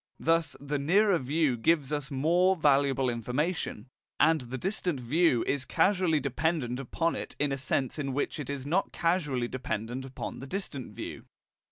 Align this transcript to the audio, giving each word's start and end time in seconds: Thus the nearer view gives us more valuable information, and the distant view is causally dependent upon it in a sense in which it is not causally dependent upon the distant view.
Thus 0.19 0.55
the 0.59 0.79
nearer 0.79 1.19
view 1.19 1.55
gives 1.55 1.91
us 1.91 2.09
more 2.09 2.55
valuable 2.55 3.07
information, 3.07 3.85
and 4.19 4.41
the 4.41 4.57
distant 4.57 4.99
view 4.99 5.43
is 5.45 5.63
causally 5.63 6.19
dependent 6.19 6.79
upon 6.79 7.15
it 7.15 7.35
in 7.37 7.51
a 7.51 7.57
sense 7.59 7.99
in 7.99 8.11
which 8.11 8.39
it 8.39 8.49
is 8.49 8.65
not 8.65 8.91
causally 8.91 9.47
dependent 9.47 10.03
upon 10.03 10.39
the 10.39 10.47
distant 10.47 10.93
view. 10.95 11.25